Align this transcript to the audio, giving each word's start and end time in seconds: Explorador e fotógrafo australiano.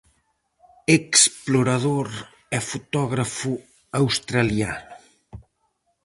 Explorador 0.99 2.09
e 2.57 2.59
fotógrafo 2.69 3.53
australiano. 3.99 4.89